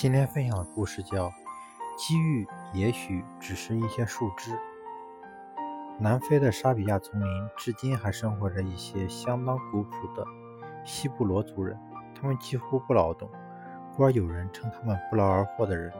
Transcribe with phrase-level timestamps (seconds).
[0.00, 1.26] 今天分享的故事叫
[1.96, 4.52] 《机遇也许只是一些树枝》。
[5.98, 7.26] 南非的沙比亚丛林
[7.56, 10.24] 至今还生活着一些相当古朴的
[10.84, 11.76] 西布罗族人，
[12.14, 13.28] 他们几乎不劳动，
[13.96, 15.92] 故而有人称他们“不劳而获的人”。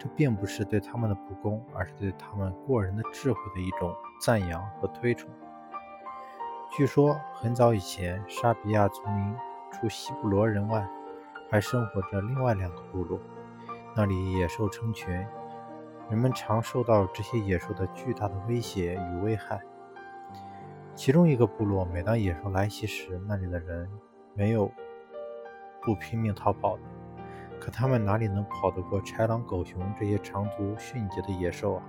[0.00, 5.28] 这并不是对他们的不公，而是对他们过人的智慧的一种赞扬和推崇。
[6.70, 9.36] 据说很早以前，沙比亚丛林
[9.70, 10.88] 除西布罗人外，
[11.52, 13.20] 还生活着另外两个部落，
[13.94, 15.12] 那里野兽成群，
[16.08, 19.60] 人们常受到这些野兽的巨大的威胁与危害。
[20.94, 23.86] 其中一个部落，每当野兽来袭时，那里的人
[24.32, 24.72] 没有
[25.82, 26.82] 不拼命逃跑的。
[27.60, 31.82] 可他们哪里能跑得过豺狼、狗熊这些长足迅捷的野兽啊？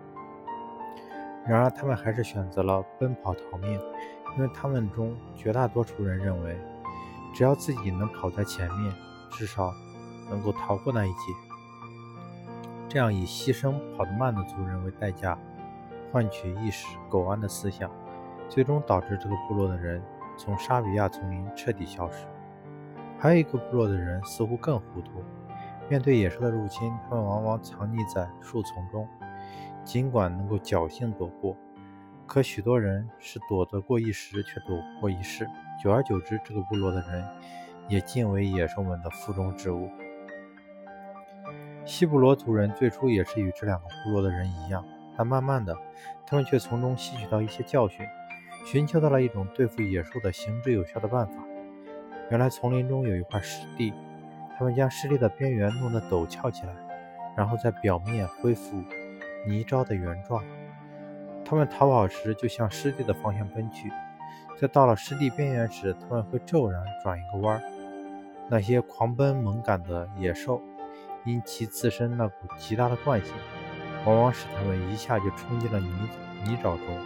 [1.48, 3.80] 然而，他们还是选择了奔跑逃命，
[4.36, 6.60] 因为他们中绝大多数人认为，
[7.34, 8.94] 只要自己能跑在前面。
[9.34, 9.74] 至少
[10.30, 11.18] 能够逃过那一劫。
[12.88, 15.38] 这样以牺牲跑得慢的族人为代价，
[16.12, 17.90] 换取一时苟安的思想，
[18.48, 20.02] 最终导致这个部落的人
[20.38, 22.28] 从沙比亚丛林彻底消失。
[23.18, 25.24] 还有一个部落的人似乎更糊涂，
[25.90, 29.08] 面对野兽的入侵，他们往往藏匿在树丛中，
[29.84, 31.58] 尽管能够侥幸躲过，
[32.28, 35.48] 可许多人是躲得过一时，却躲不过一世。
[35.82, 37.26] 久而久之，这个部落的人。
[37.88, 39.90] 也尽为野兽们的腹中之物。
[41.86, 44.86] 西布罗族人最初也是与这两个部落的人一样，
[45.18, 45.76] 但慢慢的，
[46.26, 48.06] 他们却从中吸取到一些教训，
[48.66, 51.34] 寻求到了一种对付野兽的行之有效的办法。
[52.32, 53.94] 原来丛林中有一块湿地，
[54.58, 56.74] 他们将湿地的边缘弄得陡峭起来，
[57.36, 58.82] 然后在表面恢复
[59.46, 60.42] 泥沼的原状。
[61.44, 63.92] 他们逃跑时就向湿地的方向奔去，
[64.58, 67.73] 在到了湿地边缘时，他们会骤然转一个弯儿。
[68.50, 70.62] 那些狂奔猛赶的野兽，
[71.24, 73.34] 因其自身那股极大的惯性，
[74.06, 75.92] 往往使它们一下就冲进了泥
[76.46, 76.98] 泥沼中。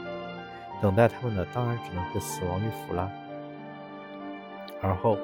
[0.82, 3.10] 等待它们的当然只能是死亡与腐烂。
[4.82, 5.18] 而后，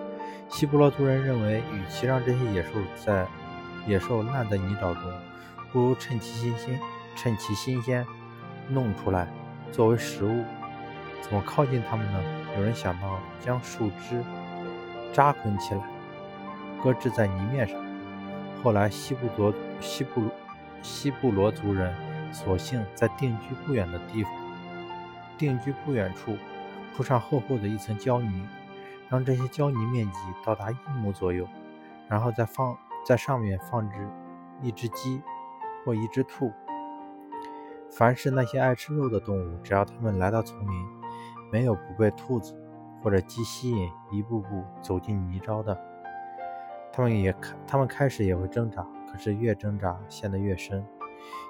[0.49, 3.27] 希布罗族人认为，与其让这些野兽在
[3.85, 5.03] 野兽烂在泥沼中，
[5.71, 6.79] 不如趁其新鲜，
[7.15, 8.05] 趁其新鲜
[8.69, 9.27] 弄出来
[9.71, 10.43] 作为食物。
[11.21, 12.19] 怎么靠近它们呢？
[12.57, 14.23] 有人想到将树枝
[15.11, 15.81] 扎捆起来。
[16.83, 17.79] 搁置在泥面上。
[18.61, 20.23] 后来，西部族西部
[20.81, 21.95] 西部罗族人
[22.33, 24.33] 索性在定居不远的地方，
[25.37, 26.35] 定居不远处
[26.93, 28.45] 铺上厚厚的一层胶泥，
[29.09, 31.47] 让这些胶泥面积到达一亩左右，
[32.09, 33.95] 然后再放在上面放置
[34.61, 35.21] 一只鸡
[35.85, 36.51] 或一只兔。
[37.89, 40.87] 凡是那些爱吃肉的动物，只要它们来到丛林，
[41.51, 42.53] 没有不被兔子
[43.01, 45.92] 或者鸡吸引，一步步走进泥沼的。
[46.95, 50.85] 他们也开，他们开始也会挣扎，可是越挣扎陷得越深。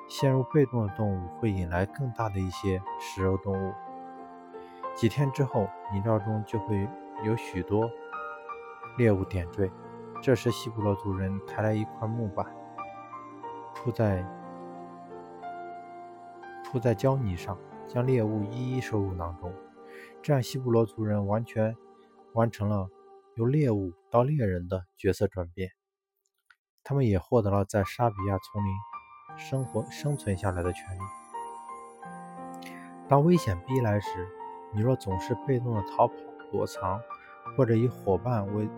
[0.07, 3.73] 陷入被动的动物会引来更大的一些食肉动物。
[4.95, 6.87] 几天之后，泥沼中就会
[7.25, 7.89] 有许多
[8.97, 9.69] 猎物点缀。
[10.21, 12.45] 这时，西布罗族人抬来一块木板，
[13.75, 14.25] 铺在
[16.63, 19.51] 铺在胶泥上，将猎物一一收入囊中。
[20.21, 21.75] 这样，西布罗族人完全
[22.31, 22.87] 完成了。
[23.35, 25.71] 由猎物到猎人的角色转变，
[26.83, 28.71] 他们也获得了在沙比亚丛林
[29.39, 30.99] 生活生存下来的权利。
[33.09, 34.27] 当危险逼来时，
[34.71, 36.13] 你若总是被动的逃跑、
[36.51, 37.01] 躲藏，
[37.57, 38.69] 或者以伙伴为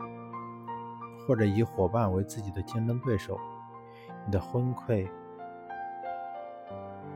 [1.28, 3.38] 或者以伙伴为自己的竞争对手，
[4.26, 5.06] 你的昏聩、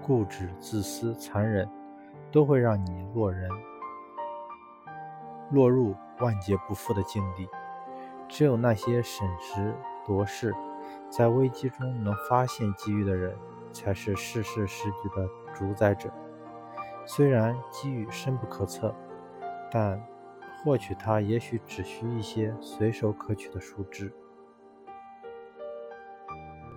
[0.05, 1.69] 固执、自私、残忍，
[2.33, 3.49] 都会让你落人
[5.51, 5.95] 落入。
[6.19, 7.49] 万劫不复的境地，
[8.27, 9.75] 只有那些审时
[10.05, 10.53] 度势，
[11.09, 13.37] 在危机中能发现机遇的人，
[13.71, 16.09] 才是世事时局的主宰者。
[17.05, 18.93] 虽然机遇深不可测，
[19.71, 20.03] 但
[20.63, 24.13] 获取它也许只需一些随手可取的树枝。